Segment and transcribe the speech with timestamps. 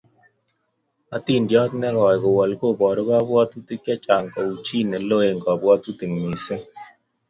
[1.11, 6.63] Hatindiondot ne koi kowol koboru kabwatutik chechang kou chi ne loen kabwatutik missing